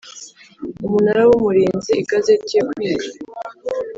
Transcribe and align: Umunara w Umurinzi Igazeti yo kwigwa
Umunara 0.85 1.21
w 1.29 1.31
Umurinzi 1.37 1.91
Igazeti 2.03 2.51
yo 2.57 2.63
kwigwa 2.71 3.09